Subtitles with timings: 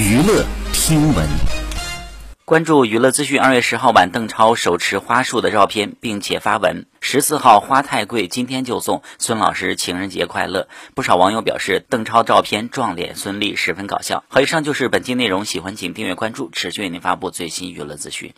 [0.00, 1.28] 娱乐听闻。
[2.46, 6.86] 关注娱乐资讯二月十号晚邓超手持花束的照片并且发文。
[7.02, 9.02] 十四号花太贵今天就送。
[9.18, 10.68] 孙老师情人节快乐。
[10.94, 14.24] 不少网友表示邓超照片撞脸孙俪十分搞笑。
[14.28, 18.32] 好以上就是本期内容喜欢请订阅关注持续为您发布最新娱乐资讯。